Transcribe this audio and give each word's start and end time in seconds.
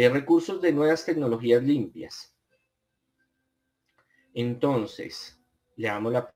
Eh, 0.00 0.08
recursos 0.08 0.62
de 0.62 0.72
nuevas 0.72 1.04
tecnologías 1.04 1.60
limpias. 1.60 2.32
Entonces, 4.32 5.36
le 5.74 5.88
damos 5.88 6.12
la... 6.12 6.32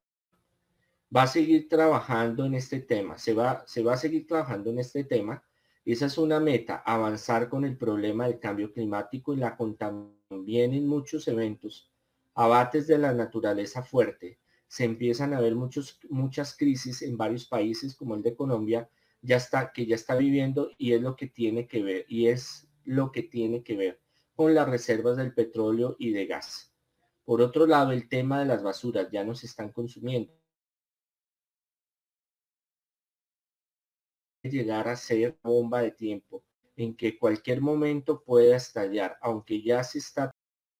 Va 1.16 1.22
a 1.22 1.26
seguir 1.28 1.68
trabajando 1.68 2.44
en 2.44 2.54
este 2.54 2.80
tema, 2.80 3.18
se 3.18 3.34
va, 3.34 3.62
se 3.68 3.84
va 3.84 3.94
a 3.94 3.96
seguir 3.96 4.26
trabajando 4.26 4.70
en 4.70 4.80
este 4.80 5.04
tema. 5.04 5.44
Esa 5.84 6.06
es 6.06 6.18
una 6.18 6.40
meta, 6.40 6.82
avanzar 6.84 7.48
con 7.48 7.64
el 7.64 7.76
problema 7.76 8.26
del 8.26 8.40
cambio 8.40 8.72
climático 8.72 9.32
y 9.32 9.36
la 9.36 9.56
también 9.78 10.72
en 10.74 10.88
muchos 10.88 11.28
eventos, 11.28 11.88
abates 12.34 12.88
de 12.88 12.98
la 12.98 13.14
naturaleza 13.14 13.84
fuerte. 13.84 14.40
Se 14.66 14.82
empiezan 14.82 15.34
a 15.34 15.40
ver 15.40 15.54
muchos, 15.54 16.00
muchas 16.10 16.56
crisis 16.56 17.00
en 17.02 17.16
varios 17.16 17.46
países 17.46 17.94
como 17.94 18.16
el 18.16 18.22
de 18.22 18.34
Colombia, 18.34 18.90
ya 19.20 19.36
está, 19.36 19.72
que 19.72 19.86
ya 19.86 19.94
está 19.94 20.16
viviendo 20.16 20.72
y 20.78 20.94
es 20.94 21.00
lo 21.00 21.14
que 21.14 21.28
tiene 21.28 21.68
que 21.68 21.84
ver, 21.84 22.06
y 22.08 22.26
es 22.26 22.68
lo 22.84 23.12
que 23.12 23.22
tiene 23.22 23.62
que 23.62 23.76
ver 23.76 24.00
con 24.34 24.54
las 24.54 24.68
reservas 24.68 25.16
del 25.16 25.34
petróleo 25.34 25.96
y 25.98 26.12
de 26.12 26.26
gas. 26.26 26.72
Por 27.24 27.40
otro 27.40 27.66
lado, 27.66 27.92
el 27.92 28.08
tema 28.08 28.40
de 28.40 28.46
las 28.46 28.62
basuras 28.62 29.08
ya 29.10 29.24
no 29.24 29.34
se 29.34 29.46
están 29.46 29.70
consumiendo. 29.70 30.32
Llegar 34.42 34.88
a 34.88 34.96
ser 34.96 35.38
bomba 35.42 35.82
de 35.82 35.92
tiempo 35.92 36.42
en 36.76 36.96
que 36.96 37.18
cualquier 37.18 37.60
momento 37.60 38.22
pueda 38.24 38.56
estallar, 38.56 39.18
aunque 39.20 39.62
ya 39.62 39.84
se 39.84 39.98
está 39.98 40.30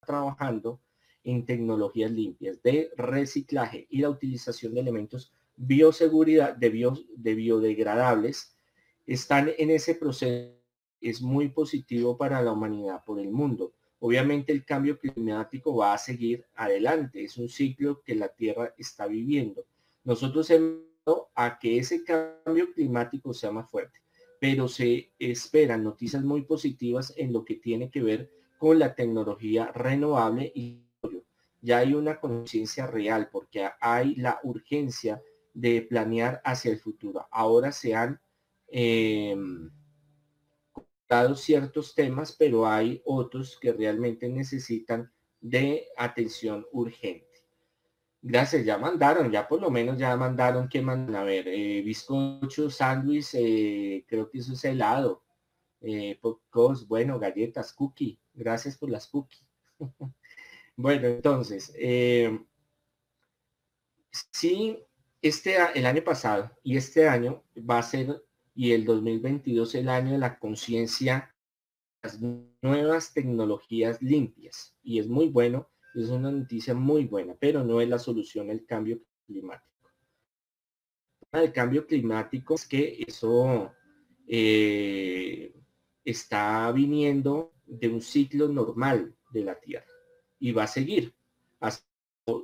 trabajando 0.05 0.81
en 1.23 1.47
tecnologías 1.47 2.11
limpias 2.11 2.61
de 2.63 2.91
reciclaje 2.97 3.87
y 3.89 4.01
la 4.01 4.11
utilización 4.11 4.75
de 4.75 4.81
elementos 4.81 5.33
bioseguridad 5.57 6.57
de, 6.57 6.93
de 7.17 7.35
biodegradables, 7.35 8.57
están 9.07 9.53
en 9.59 9.71
ese 9.71 9.95
proceso. 9.95 10.62
Es 11.03 11.21
muy 11.21 11.49
positivo 11.49 12.17
para 12.17 12.41
la 12.41 12.53
humanidad, 12.53 13.05
por 13.05 13.19
el 13.21 13.31
mundo. 13.31 13.75
Obviamente 13.99 14.53
el 14.53 14.65
cambio 14.65 14.99
climático 14.99 15.77
va 15.77 15.95
a 15.95 15.99
seguir 15.99 16.45
adelante. 16.55 17.23
Es 17.25 17.37
un 17.37 17.49
ciclo 17.49 18.03
que 18.03 18.15
la 18.15 18.29
Tierra 18.29 18.75
está 18.79 19.07
viviendo. 19.07 19.65
Nosotros 20.05 20.49
hemos 20.51 20.93
a 21.35 21.59
que 21.59 21.79
ese 21.79 22.05
cambio 22.05 22.73
climático 22.73 23.35
sea 23.35 23.51
más 23.51 23.71
fuerte, 23.71 23.99
pero 24.39 24.69
se 24.69 25.13
esperan 25.19 25.83
noticias 25.83 26.23
muy 26.23 26.43
positivas 26.43 27.13
en 27.17 27.33
lo 27.33 27.45
que 27.45 27.57
tiene 27.57 27.91
que 27.91 28.03
ver 28.03 28.31
con 28.59 28.79
la 28.79 28.95
tecnología 28.95 29.73
renovable 29.73 30.53
y 30.55 30.83
ya 31.61 31.79
hay 31.79 31.95
una 31.95 32.21
conciencia 32.21 32.87
real 32.87 33.29
porque 33.31 33.69
hay 33.81 34.15
la 34.17 34.41
urgencia 34.43 35.23
de 35.55 35.83
planear 35.83 36.41
hacia 36.45 36.71
el 36.71 36.79
futuro. 36.79 37.27
Ahora 37.31 37.73
se 37.73 37.95
han 37.95 38.21
dado 38.69 39.73
ciertos 41.37 41.95
temas, 41.95 42.35
pero 42.39 42.67
hay 42.67 43.03
otros 43.05 43.59
que 43.61 43.73
realmente 43.73 44.29
necesitan 44.29 45.11
de 45.41 45.87
atención 45.97 46.67
urgente. 46.73 47.27
Gracias, 48.25 48.65
ya 48.65 48.79
mandaron, 48.79 49.33
ya 49.33 49.49
por 49.49 49.61
lo 49.61 49.71
menos 49.71 49.99
ya 49.99 50.17
mandaron 50.17 50.69
que 50.69 50.81
mandan. 50.81 51.17
A 51.17 51.25
ver, 51.25 51.49
eh, 51.49 51.83
bizcocho, 51.83 52.71
sándwich, 52.71 53.35
eh, 53.35 54.05
creo 54.07 54.31
que 54.31 54.39
eso 54.39 54.53
es 54.53 54.65
helado. 54.65 55.25
Eh, 55.81 56.17
pocos, 56.21 56.87
bueno, 56.87 57.19
galletas, 57.19 57.73
cookie. 57.73 58.21
Gracias 58.33 58.79
por 58.79 58.91
las 58.91 59.09
cookies. 59.09 59.45
bueno, 60.77 61.09
entonces, 61.09 61.73
eh, 61.77 62.39
sí, 64.31 64.79
este, 65.21 65.57
el 65.75 65.87
año 65.87 66.05
pasado 66.05 66.51
y 66.63 66.77
este 66.77 67.09
año 67.09 67.43
va 67.59 67.79
a 67.79 67.83
ser, 67.83 68.23
y 68.55 68.73
el 68.73 68.85
2022 68.85 69.75
el 69.77 69.89
año 69.89 70.13
de 70.13 70.19
la 70.19 70.39
conciencia, 70.39 71.35
las 72.03 72.21
nuevas 72.63 73.13
tecnologías 73.13 74.01
limpias. 74.03 74.75
Y 74.83 74.99
es 74.99 75.09
muy 75.09 75.29
bueno 75.29 75.69
es 75.95 76.09
una 76.09 76.31
noticia 76.31 76.75
muy 76.75 77.05
buena, 77.05 77.35
pero 77.39 77.65
no 77.65 77.81
es 77.81 77.89
la 77.89 77.99
solución 77.99 78.51
al 78.51 78.65
cambio 78.65 79.01
climático. 79.27 79.91
El 81.33 81.53
cambio 81.53 81.87
climático 81.87 82.55
es 82.55 82.67
que 82.67 83.05
eso 83.07 83.73
eh, 84.27 85.55
está 86.05 86.71
viniendo 86.73 87.53
de 87.67 87.89
un 87.89 88.01
ciclo 88.01 88.49
normal 88.49 89.15
de 89.31 89.45
la 89.45 89.59
Tierra 89.59 89.87
y 90.39 90.53
va 90.53 90.65
a 90.65 90.69
seguir 90.69 91.15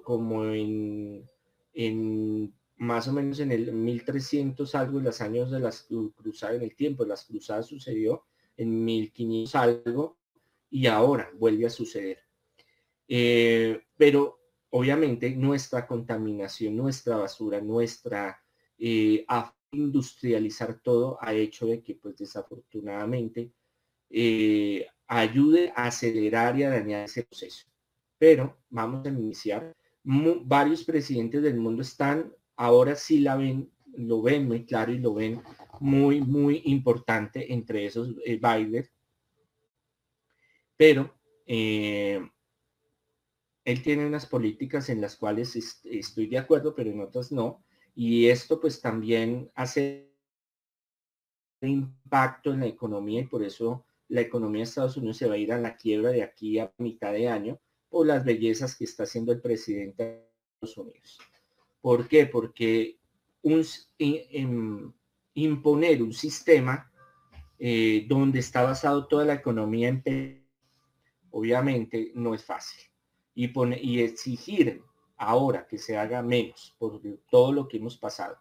como 0.03 0.45
en, 0.45 1.29
en 1.73 2.55
más 2.79 3.09
o 3.09 3.13
menos 3.13 3.41
en 3.41 3.53
el 3.53 3.73
1300 3.73 4.75
algo, 4.75 4.99
en 4.99 5.05
los 5.05 5.21
años 5.21 5.51
de 5.51 5.61
las 5.61 5.89
cruzadas, 6.17 6.57
en 6.57 6.63
el 6.63 6.75
tiempo 6.75 7.05
las 7.05 7.25
cruzadas 7.25 7.67
sucedió 7.67 8.25
en 8.57 8.85
1500 8.85 9.55
algo 9.55 10.19
y 10.71 10.87
ahora 10.87 11.31
vuelve 11.35 11.67
a 11.67 11.71
suceder. 11.71 12.19
Eh, 13.09 13.81
pero 13.97 14.41
obviamente 14.71 15.31
nuestra 15.35 15.87
contaminación, 15.87 16.77
nuestra 16.77 17.17
basura, 17.17 17.61
nuestra 17.61 18.43
eh, 18.79 19.25
industrializar 19.73 20.81
todo 20.81 21.19
ha 21.21 21.35
hecho 21.35 21.67
de 21.67 21.83
que 21.83 21.95
pues 21.95 22.17
desafortunadamente 22.17 23.53
eh, 24.11 24.87
ayude 25.07 25.73
a 25.75 25.87
acelerar 25.87 26.59
y 26.59 26.63
a 26.63 26.71
dañar 26.71 27.05
ese 27.05 27.25
proceso. 27.25 27.67
Pero 28.19 28.59
vamos 28.71 29.05
a 29.07 29.11
iniciar. 29.11 29.75
varios 30.03 30.85
presidentes 30.85 31.43
del 31.43 31.57
mundo 31.57 31.83
están, 31.83 32.33
ahora 32.59 32.97
sí 32.97 33.21
la 33.21 33.37
ven, 33.37 33.73
lo 33.97 34.21
ven 34.21 34.47
muy 34.47 34.67
claro 34.67 34.93
y 34.93 34.99
lo 34.99 35.15
ven 35.15 35.41
muy, 35.81 36.21
muy 36.21 36.63
importante, 36.67 37.53
entre 37.53 37.87
esos 37.87 38.15
Biden. 38.17 38.87
Pero 40.77 41.15
eh, 41.47 42.21
él 43.65 43.83
tiene 43.83 44.07
unas 44.07 44.27
políticas 44.27 44.89
en 44.89 45.01
las 45.01 45.17
cuales 45.17 45.57
estoy 45.85 46.27
de 46.27 46.39
acuerdo, 46.39 46.75
pero 46.75 46.91
en 46.91 47.01
otras 47.01 47.33
no. 47.33 47.65
Y 47.95 48.27
esto 48.27 48.61
pues 48.61 48.81
también 48.81 49.51
hace 49.55 50.13
impacto 51.61 52.53
en 52.53 52.61
la 52.61 52.67
economía 52.67 53.21
y 53.21 53.27
por 53.27 53.43
eso 53.43 53.85
la 54.09 54.21
economía 54.21 54.61
de 54.61 54.65
Estados 54.65 54.97
Unidos 54.97 55.17
se 55.17 55.29
va 55.29 55.35
a 55.35 55.39
ir 55.39 55.53
a 55.53 55.59
la 55.59 55.77
quiebra 55.77 56.11
de 56.11 56.23
aquí 56.23 56.59
a 56.59 56.73
mitad 56.79 57.13
de 57.13 57.29
año 57.29 57.61
por 57.89 58.07
las 58.07 58.25
bellezas 58.25 58.77
que 58.77 58.85
está 58.85 59.05
haciendo 59.05 59.33
el 59.33 59.41
presidente 59.41 60.03
de 60.05 60.29
Estados 60.61 60.79
Unidos. 60.79 61.19
¿Por 61.81 62.09
qué? 62.09 62.27
Porque 62.27 62.99
imponer 65.35 66.03
un 66.03 66.13
sistema 66.13 66.91
eh, 67.59 68.05
donde 68.09 68.41
está 68.41 68.63
basado 68.63 69.07
toda 69.07 69.25
la 69.25 69.35
economía 69.35 69.89
en 69.89 70.45
obviamente 71.31 72.13
no 72.15 72.35
es 72.35 72.45
fácil 72.45 72.83
y, 73.35 73.53
y 73.81 74.03
exigir 74.03 74.83
ahora 75.17 75.67
que 75.67 75.79
se 75.79 75.97
haga 75.97 76.23
menos 76.23 76.75
por 76.79 77.01
todo 77.31 77.53
lo 77.53 77.69
que 77.69 77.77
hemos 77.77 77.97
pasado. 77.97 78.37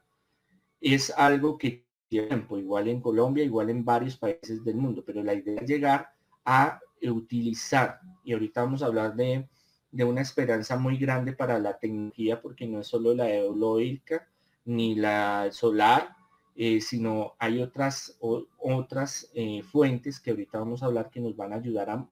Es 0.79 1.11
algo 1.11 1.57
que 1.57 1.85
tiempo, 2.07 2.57
igual 2.57 2.87
en 2.87 3.01
Colombia, 3.01 3.43
igual 3.43 3.69
en 3.69 3.83
varios 3.83 4.17
países 4.17 4.63
del 4.63 4.75
mundo, 4.75 5.03
pero 5.05 5.23
la 5.23 5.33
idea 5.33 5.61
es 5.61 5.67
llegar 5.67 6.09
a 6.45 6.79
utilizar, 7.03 7.99
y 8.23 8.33
ahorita 8.33 8.63
vamos 8.63 8.81
a 8.81 8.87
hablar 8.87 9.15
de, 9.15 9.47
de 9.91 10.03
una 10.03 10.21
esperanza 10.21 10.77
muy 10.77 10.97
grande 10.97 11.33
para 11.33 11.59
la 11.59 11.77
tecnología, 11.77 12.41
porque 12.41 12.67
no 12.67 12.81
es 12.81 12.87
solo 12.87 13.13
la 13.13 13.29
eológica 13.33 14.27
ni 14.65 14.95
la 14.95 15.49
solar, 15.51 16.15
eh, 16.55 16.81
sino 16.81 17.35
hay 17.39 17.61
otras, 17.61 18.17
otras 18.19 19.31
eh, 19.33 19.63
fuentes 19.63 20.19
que 20.19 20.31
ahorita 20.31 20.59
vamos 20.59 20.83
a 20.83 20.87
hablar 20.87 21.09
que 21.09 21.21
nos 21.21 21.35
van 21.35 21.53
a 21.53 21.57
ayudar 21.57 21.89
a 21.89 22.09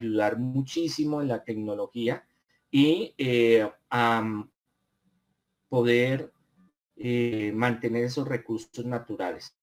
ayudar 0.00 0.38
muchísimo 0.38 1.20
en 1.20 1.28
la 1.28 1.44
tecnología 1.44 2.26
y 2.70 3.14
eh, 3.18 3.70
a 3.90 4.44
poder 5.68 6.32
eh, 6.96 7.52
mantener 7.54 8.04
esos 8.04 8.26
recursos 8.26 8.84
naturales. 8.84 9.56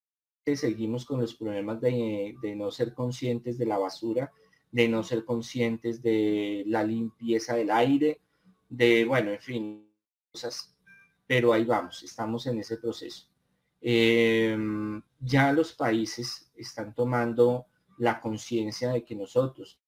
Seguimos 0.46 1.06
con 1.06 1.22
los 1.22 1.36
problemas 1.36 1.80
de, 1.80 2.36
no 2.56 2.72
ser 2.72 2.94
conscientes 2.94 3.58
de 3.58 3.66
la 3.66 3.78
basura, 3.78 4.32
de 4.72 4.88
no 4.88 5.04
ser 5.04 5.26
conscientes 5.26 6.02
de 6.02 6.64
la 6.68 6.84
limpieza 6.84 7.56
del 7.56 7.72
aire, 7.72 8.22
de, 8.70 9.06
bueno, 9.06 9.32
en 9.32 9.40
fin, 9.40 9.92
cosas, 10.32 10.76
pero 11.28 11.54
ahí 11.54 11.66
vamos, 11.66 12.04
estamos 12.04 12.48
en 12.48 12.60
ese 12.60 12.78
proceso. 12.78 13.28
Em, 13.82 15.02
ya 15.20 15.52
los 15.52 15.74
países 15.74 16.52
están 16.56 16.94
tomando 16.94 17.66
la 17.98 18.20
conciencia 18.22 18.92
de 18.92 19.04
que 19.04 19.16
nosotros 19.16 19.82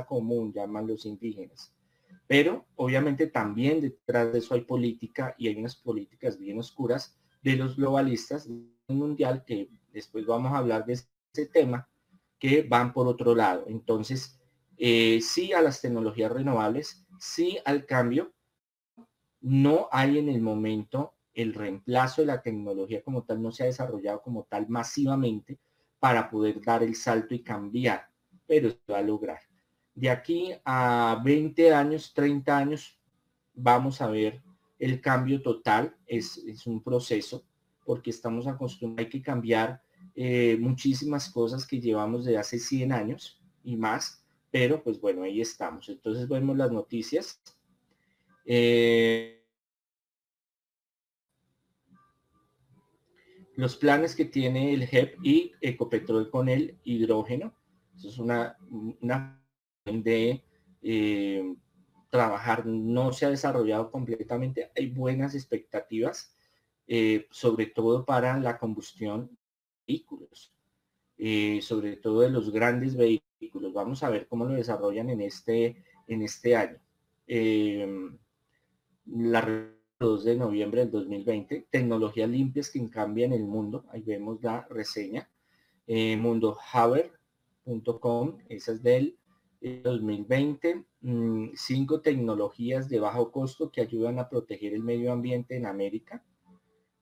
común, 0.00 0.52
llaman 0.52 0.86
los 0.86 1.04
indígenas. 1.04 1.74
Pero 2.26 2.66
obviamente 2.76 3.26
también 3.26 3.80
detrás 3.80 4.32
de 4.32 4.38
eso 4.38 4.54
hay 4.54 4.62
política 4.62 5.34
y 5.38 5.48
hay 5.48 5.56
unas 5.56 5.76
políticas 5.76 6.38
bien 6.38 6.58
oscuras 6.58 7.18
de 7.42 7.56
los 7.56 7.76
globalistas 7.76 8.48
mundial 8.88 9.44
que 9.44 9.68
después 9.92 10.24
vamos 10.24 10.52
a 10.52 10.58
hablar 10.58 10.86
de 10.86 10.94
ese 10.94 11.46
tema 11.52 11.88
que 12.42 12.64
van 12.64 12.92
por 12.92 13.06
otro 13.06 13.36
lado. 13.36 13.66
Entonces, 13.68 14.36
eh, 14.76 15.20
sí 15.20 15.52
a 15.52 15.62
las 15.62 15.80
tecnologías 15.80 16.32
renovables, 16.32 17.06
sí 17.20 17.56
al 17.64 17.86
cambio. 17.86 18.32
No 19.40 19.88
hay 19.92 20.18
en 20.18 20.28
el 20.28 20.40
momento 20.40 21.14
el 21.34 21.54
reemplazo 21.54 22.20
de 22.20 22.26
la 22.26 22.42
tecnología 22.42 23.00
como 23.00 23.22
tal, 23.22 23.40
no 23.40 23.52
se 23.52 23.62
ha 23.62 23.66
desarrollado 23.66 24.22
como 24.22 24.42
tal 24.42 24.68
masivamente 24.68 25.60
para 26.00 26.28
poder 26.28 26.60
dar 26.60 26.82
el 26.82 26.96
salto 26.96 27.32
y 27.32 27.44
cambiar, 27.44 28.08
pero 28.44 28.70
se 28.70 28.92
va 28.92 28.98
a 28.98 29.02
lograr. 29.02 29.38
De 29.94 30.10
aquí 30.10 30.52
a 30.64 31.22
20 31.24 31.72
años, 31.72 32.12
30 32.12 32.58
años, 32.58 33.00
vamos 33.54 34.02
a 34.02 34.08
ver 34.08 34.42
el 34.80 35.00
cambio 35.00 35.40
total. 35.42 35.94
Es, 36.06 36.38
es 36.38 36.66
un 36.66 36.82
proceso 36.82 37.44
porque 37.84 38.10
estamos 38.10 38.48
acostumbrados, 38.48 39.06
hay 39.06 39.10
que 39.10 39.22
cambiar 39.22 39.80
eh, 40.14 40.58
muchísimas 40.60 41.30
cosas 41.30 41.66
que 41.66 41.80
llevamos 41.80 42.24
de 42.24 42.36
hace 42.36 42.58
100 42.58 42.92
años 42.92 43.40
y 43.64 43.76
más, 43.76 44.24
pero 44.50 44.82
pues 44.82 45.00
bueno, 45.00 45.22
ahí 45.22 45.40
estamos. 45.40 45.88
Entonces 45.88 46.28
vemos 46.28 46.56
las 46.56 46.70
noticias. 46.70 47.40
Eh, 48.44 49.42
los 53.56 53.76
planes 53.76 54.14
que 54.14 54.26
tiene 54.26 54.74
el 54.74 54.82
HEP 54.82 55.16
y 55.22 55.52
Ecopetrol 55.60 56.30
con 56.30 56.48
el 56.48 56.78
hidrógeno. 56.84 57.54
Eso 57.96 58.08
es 58.08 58.18
una, 58.18 58.56
una 59.00 59.42
de 59.84 60.44
eh, 60.82 61.54
trabajar, 62.10 62.66
no 62.66 63.12
se 63.12 63.26
ha 63.26 63.30
desarrollado 63.30 63.90
completamente. 63.90 64.70
Hay 64.76 64.88
buenas 64.88 65.34
expectativas, 65.34 66.36
sobre 67.30 67.66
todo 67.66 68.04
para 68.04 68.38
la 68.38 68.58
combustión 68.58 69.38
vehículos, 69.86 70.52
eh, 71.18 71.60
sobre 71.62 71.96
todo 71.96 72.20
de 72.20 72.30
los 72.30 72.50
grandes 72.50 72.96
vehículos. 72.96 73.72
Vamos 73.72 74.02
a 74.02 74.10
ver 74.10 74.26
cómo 74.28 74.44
lo 74.44 74.54
desarrollan 74.54 75.10
en 75.10 75.20
este, 75.20 75.84
en 76.06 76.22
este 76.22 76.56
año. 76.56 76.78
la 79.06 79.72
2 80.02 80.24
de 80.24 80.36
noviembre 80.36 80.80
del 80.80 80.90
2020, 80.90 81.68
tecnologías 81.70 82.28
limpias 82.28 82.70
que 82.70 82.90
cambian 82.90 83.32
el 83.32 83.44
mundo. 83.44 83.84
Ahí 83.90 84.02
vemos 84.02 84.42
la 84.42 84.66
reseña. 84.68 85.30
Eh, 85.86 86.16
mundohaber.com, 86.16 88.38
esa 88.48 88.72
es 88.72 88.82
del 88.82 89.16
2020. 89.60 90.84
Mm, 91.02 91.50
cinco 91.54 92.00
tecnologías 92.00 92.88
de 92.88 92.98
bajo 92.98 93.30
costo 93.30 93.70
que 93.70 93.80
ayudan 93.80 94.18
a 94.18 94.28
proteger 94.28 94.74
el 94.74 94.82
medio 94.82 95.12
ambiente 95.12 95.56
en 95.56 95.66
América. 95.66 96.24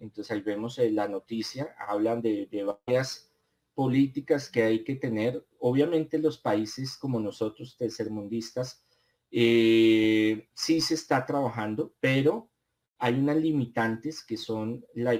Entonces 0.00 0.32
ahí 0.32 0.40
vemos 0.40 0.78
eh, 0.78 0.90
la 0.90 1.06
noticia, 1.06 1.76
hablan 1.78 2.22
de, 2.22 2.48
varias 2.86 3.30
políticas 3.74 4.50
que 4.50 4.62
hay 4.62 4.82
que 4.82 4.96
tener. 4.96 5.46
Obviamente 5.58 6.18
los 6.18 6.38
países 6.38 6.96
como 6.96 7.20
nosotros, 7.20 7.76
tercermundistas, 7.76 8.84
eh, 9.30 10.48
sí 10.54 10.80
se 10.80 10.94
está 10.94 11.24
trabajando, 11.24 11.94
pero 12.00 12.50
hay 12.98 13.14
unas 13.14 13.36
limitantes 13.36 14.24
que 14.24 14.36
son 14.36 14.84
la, 14.94 15.12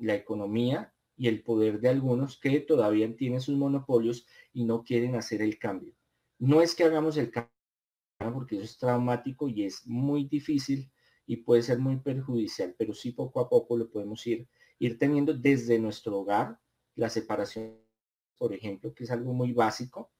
la 0.00 0.14
economía 0.14 0.94
y 1.16 1.28
el 1.28 1.42
poder 1.42 1.80
de 1.80 1.88
algunos 1.88 2.38
que 2.38 2.60
todavía 2.60 3.14
tienen 3.16 3.40
sus 3.40 3.56
monopolios 3.56 4.26
y 4.52 4.64
no 4.64 4.84
quieren 4.84 5.14
hacer 5.16 5.40
el 5.40 5.58
cambio. 5.58 5.94
No 6.38 6.60
es 6.60 6.74
que 6.74 6.84
hagamos 6.84 7.16
el 7.16 7.30
cambio 7.30 7.50
porque 8.32 8.56
eso 8.56 8.64
es 8.64 8.78
traumático 8.78 9.48
y 9.48 9.64
es 9.64 9.86
muy 9.86 10.24
difícil 10.24 10.90
y 11.26 11.38
puede 11.38 11.62
ser 11.62 11.78
muy 11.78 11.96
perjudicial, 11.96 12.74
pero 12.78 12.94
sí 12.94 13.12
poco 13.12 13.40
a 13.40 13.48
poco 13.48 13.76
lo 13.76 13.90
podemos 13.90 14.26
ir, 14.26 14.48
ir 14.78 14.98
teniendo 14.98 15.34
desde 15.34 15.78
nuestro 15.78 16.18
hogar, 16.18 16.58
la 16.94 17.08
separación, 17.10 17.78
por 18.38 18.52
ejemplo, 18.54 18.94
que 18.94 19.04
es 19.04 19.10
algo 19.10 19.32
muy 19.32 19.52
básico, 19.52 20.12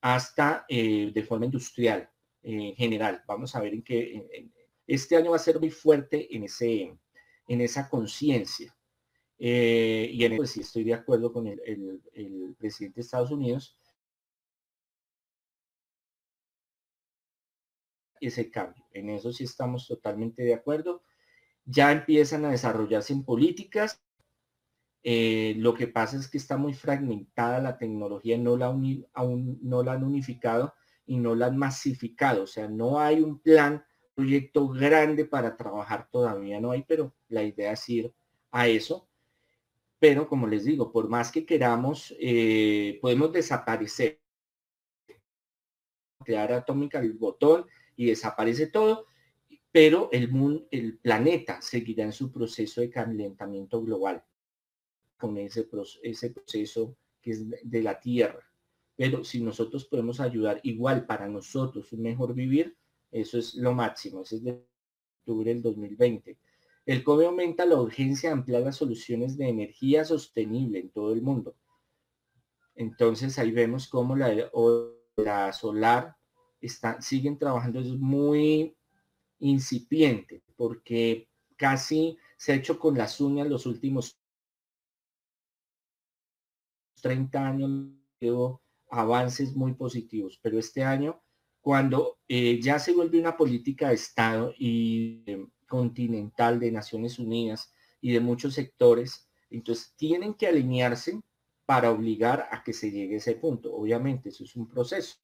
hasta 0.00 0.66
eh, 0.68 1.12
de 1.14 1.22
forma 1.22 1.46
industrial 1.46 2.10
en 2.42 2.74
general. 2.74 3.22
Vamos 3.26 3.54
a 3.54 3.60
ver 3.60 3.74
en 3.74 3.82
qué 3.82 4.50
este 4.86 5.16
año 5.16 5.30
va 5.30 5.36
a 5.36 5.40
ser 5.40 5.60
muy 5.60 5.70
fuerte 5.70 6.34
en 6.34 6.44
ese 6.44 6.98
en 7.48 7.60
esa 7.60 7.88
conciencia. 7.88 8.76
Eh, 9.38 10.08
y 10.12 10.24
en 10.24 10.34
eso 10.34 10.46
sí 10.46 10.60
estoy 10.60 10.84
de 10.84 10.94
acuerdo 10.94 11.32
con 11.32 11.46
el, 11.46 11.60
el, 12.14 12.54
presidente 12.58 12.96
de 12.96 13.00
Estados 13.02 13.30
Unidos. 13.30 13.76
Ese 18.22 18.52
cambio. 18.52 18.86
En 18.92 19.10
eso 19.10 19.32
sí 19.32 19.42
estamos 19.42 19.88
totalmente 19.88 20.44
de 20.44 20.54
acuerdo. 20.54 21.02
Ya 21.64 21.90
empiezan 21.90 22.44
a 22.44 22.50
desarrollarse 22.50 23.12
en 23.12 23.24
políticas. 23.24 24.00
Eh, 25.02 25.54
lo 25.58 25.74
que 25.74 25.88
pasa 25.88 26.16
es 26.16 26.28
que 26.28 26.38
está 26.38 26.56
muy 26.56 26.72
fragmentada 26.72 27.58
la 27.58 27.78
tecnología, 27.78 28.38
no 28.38 28.56
la 28.56 28.66
aún 28.66 29.58
no 29.60 29.82
la 29.82 29.94
han 29.94 30.04
unificado 30.04 30.72
y 31.04 31.16
no 31.16 31.34
la 31.34 31.46
han 31.46 31.56
masificado. 31.56 32.44
O 32.44 32.46
sea, 32.46 32.68
no 32.68 33.00
hay 33.00 33.20
un 33.20 33.40
plan, 33.40 33.84
proyecto 34.14 34.68
grande 34.68 35.24
para 35.24 35.56
trabajar 35.56 36.08
todavía, 36.08 36.60
no 36.60 36.70
hay, 36.70 36.84
pero 36.84 37.12
la 37.28 37.42
idea 37.42 37.72
es 37.72 37.88
ir 37.88 38.14
a 38.52 38.68
eso. 38.68 39.08
Pero 39.98 40.28
como 40.28 40.46
les 40.46 40.64
digo, 40.64 40.92
por 40.92 41.08
más 41.08 41.32
que 41.32 41.44
queramos, 41.44 42.14
eh, 42.20 43.00
podemos 43.02 43.32
desaparecer. 43.32 44.20
Crear 46.24 46.52
atómica 46.52 47.00
el 47.00 47.14
botón 47.14 47.66
y 48.02 48.06
desaparece 48.06 48.66
todo, 48.66 49.06
pero 49.70 50.08
el, 50.12 50.28
mundo, 50.28 50.66
el 50.70 50.98
planeta 50.98 51.62
seguirá 51.62 52.04
en 52.04 52.12
su 52.12 52.32
proceso 52.32 52.80
de 52.80 52.90
calentamiento 52.90 53.80
global 53.80 54.24
con 55.16 55.38
ese, 55.38 55.68
ese 56.02 56.30
proceso 56.30 56.96
que 57.20 57.30
es 57.30 57.44
de 57.48 57.82
la 57.82 58.00
Tierra. 58.00 58.44
Pero 58.96 59.22
si 59.22 59.40
nosotros 59.40 59.84
podemos 59.84 60.18
ayudar 60.18 60.60
igual 60.64 61.06
para 61.06 61.28
nosotros 61.28 61.92
un 61.92 62.02
mejor 62.02 62.34
vivir, 62.34 62.76
eso 63.12 63.38
es 63.38 63.54
lo 63.54 63.72
máximo. 63.72 64.22
Ese 64.22 64.36
es 64.36 64.44
de 64.44 64.64
octubre 65.20 65.54
del 65.54 65.62
2020. 65.62 66.38
El 66.84 67.04
COVID 67.04 67.26
aumenta 67.26 67.64
la 67.64 67.80
urgencia 67.80 68.30
de 68.30 68.34
ampliar 68.34 68.62
las 68.62 68.76
soluciones 68.76 69.38
de 69.38 69.48
energía 69.48 70.04
sostenible 70.04 70.80
en 70.80 70.90
todo 70.90 71.12
el 71.12 71.22
mundo. 71.22 71.54
Entonces 72.74 73.38
ahí 73.38 73.52
vemos 73.52 73.86
cómo 73.86 74.16
la, 74.16 74.50
la 75.16 75.52
solar 75.52 76.16
está, 76.62 77.00
siguen 77.00 77.38
trabajando, 77.38 77.80
es 77.80 77.88
muy 77.88 78.74
incipiente 79.40 80.42
porque 80.56 81.28
casi 81.56 82.16
se 82.36 82.52
ha 82.52 82.56
hecho 82.56 82.78
con 82.78 82.96
las 82.96 83.20
uñas 83.20 83.48
los 83.48 83.66
últimos 83.66 84.18
30 87.02 87.46
años 87.46 87.70
avances 88.90 89.54
muy 89.54 89.74
positivos, 89.74 90.38
pero 90.40 90.58
este 90.58 90.84
año, 90.84 91.20
cuando 91.60 92.18
eh, 92.28 92.60
ya 92.60 92.78
se 92.78 92.92
vuelve 92.92 93.18
una 93.18 93.36
política 93.36 93.88
de 93.88 93.94
Estado 93.94 94.54
y 94.58 95.24
continental 95.66 96.60
de 96.60 96.70
Naciones 96.70 97.18
Unidas 97.18 97.72
y 98.00 98.12
de 98.12 98.20
muchos 98.20 98.54
sectores, 98.54 99.28
entonces 99.50 99.94
tienen 99.96 100.34
que 100.34 100.46
alinearse 100.46 101.20
para 101.66 101.90
obligar 101.90 102.48
a 102.50 102.62
que 102.62 102.72
se 102.72 102.90
llegue 102.90 103.14
a 103.14 103.18
ese 103.18 103.34
punto. 103.34 103.74
Obviamente, 103.74 104.28
eso 104.28 104.44
es 104.44 104.54
un 104.56 104.68
proceso, 104.68 105.16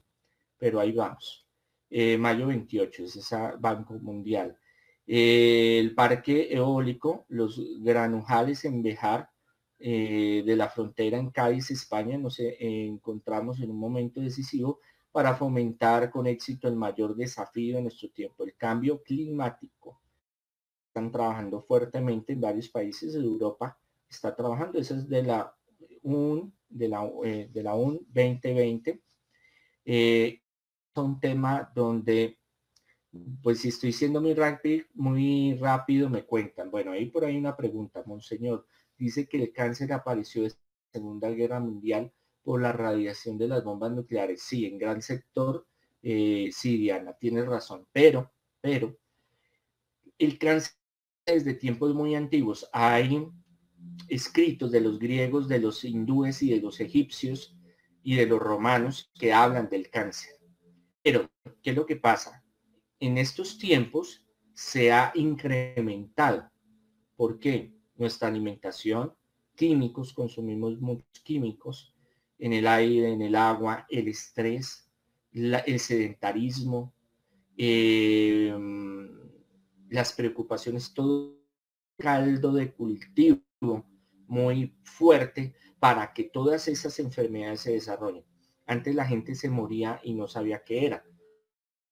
pero 0.59 0.81
ahí 0.81 0.93
vamos. 0.93 1.49
Eh, 1.91 2.19
mayo 2.19 2.49
28 2.49 3.05
es 3.05 3.17
esa 3.17 3.57
Banco 3.59 3.95
Mundial. 3.95 4.59
Eh, 5.07 5.79
el 5.79 5.95
parque 5.95 6.53
eólico, 6.53 7.25
los 7.29 7.61
granujales 7.81 8.65
en 8.65 8.83
Bejar, 8.83 9.31
eh, 9.79 10.43
de 10.45 10.57
la 10.57 10.69
frontera 10.69 11.19
en 11.19 11.31
Cádiz, 11.31 11.71
España, 11.71 12.19
nos 12.19 12.37
encontramos 12.41 13.61
en 13.61 13.71
un 13.71 13.79
momento 13.79 14.21
decisivo 14.21 14.81
para 15.13 15.35
fomentar 15.35 16.11
con 16.11 16.27
éxito 16.27 16.69
el 16.69 16.77
mayor 16.77 17.15
desafío 17.17 17.77
de 17.77 17.83
nuestro 17.83 18.11
tiempo, 18.11 18.45
el 18.45 18.55
cambio 18.57 19.03
climático. 19.03 20.01
Están 20.89 21.11
trabajando 21.13 21.63
fuertemente 21.63 22.33
en 22.33 22.41
varios 22.41 22.69
países 22.69 23.15
de 23.15 23.21
Europa, 23.21 23.79
está 24.11 24.35
trabajando, 24.35 24.79
eso 24.79 24.97
es 24.97 25.09
de 25.09 25.23
la 25.23 25.55
UN, 26.03 26.53
de 26.69 26.89
la, 26.89 27.09
de 27.51 27.63
la 27.63 27.75
UN 27.75 28.01
2020. 28.13 29.01
es 29.85 30.41
un 30.97 31.21
tema 31.21 31.71
donde, 31.75 32.39
pues 33.43 33.61
si 33.61 33.69
estoy 33.69 33.93
siendo 33.93 34.21
muy 34.21 34.35
rápido, 34.35 34.85
muy 34.95 35.55
rápido, 35.55 36.11
me 36.11 36.25
cuentan. 36.25 36.71
Bueno, 36.71 36.93
ahí 36.93 37.07
por 37.07 37.25
ahí 37.25 37.37
una 37.37 37.57
pregunta, 37.57 38.03
monseñor 38.07 38.67
dice 38.97 39.29
que 39.29 39.43
el 39.43 39.53
cáncer 39.53 39.93
apareció 39.93 40.43
en 40.43 40.49
la 40.49 40.57
Segunda 40.93 41.31
Guerra 41.31 41.61
Mundial 41.61 42.13
por 42.43 42.61
la 42.61 42.73
radiación 42.73 43.39
de 43.39 43.49
las 43.49 43.63
bombas 43.63 43.93
nucleares. 43.93 44.43
Sí, 44.43 44.67
en 44.67 44.79
gran 44.79 45.03
sector, 45.03 45.67
eh, 46.03 46.51
sí, 46.53 46.79
Diana, 46.79 47.13
tienes 47.13 47.47
razón, 47.47 47.87
pero, 47.93 48.33
pero, 48.61 48.99
el 50.19 50.39
cáncer 50.39 50.73
desde 51.27 51.55
tiempos 51.55 51.95
muy 51.95 52.15
antiguos. 52.15 52.69
Hay 52.73 53.29
escritos 54.09 54.71
de 54.73 54.81
los 54.81 54.99
griegos, 54.99 55.49
de 55.49 55.61
los 55.61 55.85
hindúes 55.85 56.43
y 56.43 56.51
de 56.51 56.61
los 56.61 56.81
egipcios 56.81 57.57
y 58.03 58.17
de 58.17 58.27
los 58.27 58.41
romanos 58.41 59.11
que 59.19 59.33
hablan 59.33 59.69
del 59.69 59.91
cáncer. 59.91 60.38
Pero, 61.11 61.27
¿qué 61.63 61.71
es 61.71 61.77
lo 61.77 61.87
que 61.87 61.97
pasa? 61.97 62.45
En 63.01 63.17
estos 63.17 63.57
tiempos 63.57 64.27
se 64.53 64.93
ha 64.93 65.11
incrementado. 65.15 66.51
¿Por 67.17 67.39
qué? 67.39 67.73
nuestra 67.97 68.29
alimentación, 68.29 69.15
químicos, 69.57 70.13
consumimos 70.13 70.79
muchos 70.79 71.09
químicos 71.25 71.95
en 72.39 72.53
el 72.53 72.67
aire, 72.67 73.11
en 73.11 73.23
el 73.23 73.35
agua, 73.35 73.87
el 73.89 74.09
estrés, 74.09 74.89
el 75.33 75.81
sedentarismo, 75.81 76.93
em, 77.57 79.09
las 79.89 80.13
preocupaciones, 80.13 80.93
todo 80.93 81.39
caldo 81.97 82.53
de 82.53 82.71
cultivo 82.71 83.43
muy 84.27 84.77
fuerte 84.85 85.55
para 85.81 86.13
que 86.13 86.25
todas 86.25 86.69
esas 86.69 86.99
enfermedades 86.99 87.63
se 87.63 87.73
desarrollen. 87.73 88.25
Antes 88.69 88.95
la 88.95 89.07
gente 89.07 89.35
se 89.35 89.49
moría 89.49 89.99
y 90.05 90.13
no 90.15 90.29
sabía 90.29 90.63
qué 90.63 90.85
era. 90.85 91.03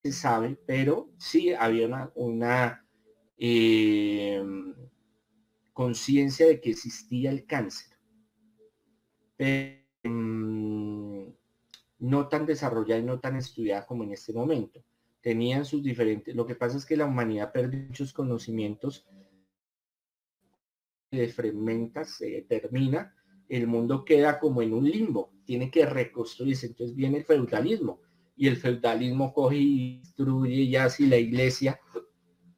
Se 0.04 0.12
sabe, 0.12 0.58
pero 0.66 1.08
sí 1.18 1.54
había 1.54 2.12
una, 2.14 2.86
em, 3.38 4.74
conciencia 5.72 6.46
de 6.46 6.60
que 6.60 6.70
existía 6.70 7.30
el 7.30 7.46
cáncer. 7.46 7.96
Em, 9.38 11.32
no 11.98 12.28
tan 12.28 12.44
desarrollada 12.44 13.00
y 13.00 13.04
no 13.04 13.20
tan 13.20 13.36
estudiada 13.36 13.86
como 13.86 14.04
en 14.04 14.12
este 14.12 14.34
momento. 14.34 14.84
Tenían 15.22 15.64
sus 15.64 15.82
diferentes, 15.82 16.34
lo 16.36 16.46
que 16.46 16.54
pasa 16.56 16.76
es 16.76 16.84
que 16.84 16.96
la 16.96 17.06
humanidad 17.06 17.52
perdió 17.52 17.80
muchos 17.80 18.12
conocimientos 18.12 19.08
de 21.10 21.28
fragmentas, 21.28 22.16
se 22.18 22.42
termina, 22.42 23.14
el 23.48 23.66
mundo 23.66 24.04
queda 24.04 24.38
como 24.38 24.60
en 24.60 24.74
un 24.74 24.84
limbo, 24.88 25.35
tiene 25.46 25.70
que 25.70 25.86
reconstruirse. 25.86 26.66
Entonces 26.66 26.94
viene 26.94 27.18
el 27.18 27.24
feudalismo 27.24 28.00
y 28.36 28.48
el 28.48 28.56
feudalismo 28.56 29.32
coge 29.32 29.56
y 29.56 29.98
destruye 30.00 30.62
y 30.62 30.76
así 30.76 31.06
la 31.06 31.16
iglesia 31.16 31.80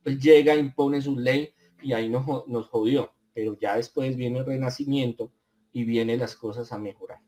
pues 0.02 0.18
llega, 0.18 0.57
impone 0.57 1.00
su 1.00 1.18
ley 1.18 1.50
y 1.83 1.92
ahí 1.92 2.09
nos, 2.09 2.49
nos 2.49 2.66
jodió. 2.68 3.12
Pero 3.35 3.57
ya 3.61 3.76
después 3.76 4.16
viene 4.16 4.40
el 4.40 4.47
renacimiento 4.47 5.30
y 5.73 5.85
vienen 5.85 6.18
las 6.18 6.35
cosas 6.35 6.73
a 6.73 6.78
mejorar. 6.78 7.21